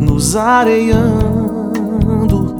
[0.00, 2.54] nos areando,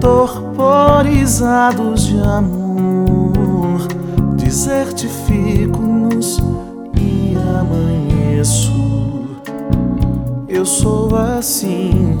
[0.00, 3.86] torporizados de amor,
[4.36, 6.38] desertifico-nos
[6.94, 8.72] e amanheço.
[10.48, 12.16] Eu sou assim,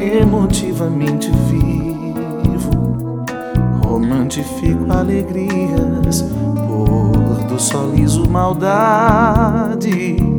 [0.00, 3.24] emotivamente vivo,
[3.84, 6.24] romantifico alegrias,
[6.66, 10.35] pôr do sol liso maldades.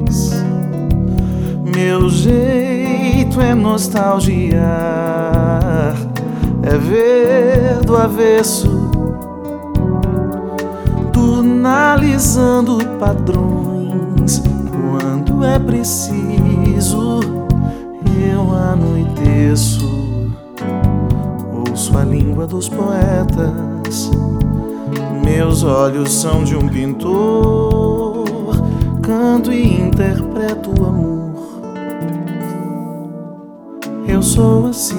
[1.78, 4.66] Meu jeito é nostalgiar,
[6.64, 8.90] é ver do avesso,
[11.14, 17.20] tunalizando padrões quando é preciso.
[18.28, 19.88] Eu anoiteço,
[21.70, 24.10] ouço a língua dos poetas.
[25.24, 28.26] Meus olhos são de um pintor,
[29.04, 31.27] canto e interpreto o amor.
[34.08, 34.96] Eu sou assim,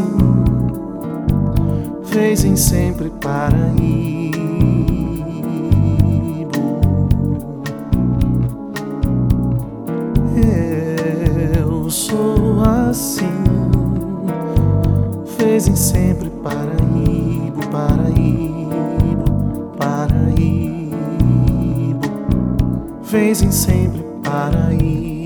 [2.05, 4.39] fez em sempre Paraíba.
[11.59, 13.25] Eu sou assim,
[15.39, 19.25] fez em sempre Paraíba, Paraíba,
[19.79, 20.99] Paraíba,
[23.03, 25.18] fez em sempre Paraíba.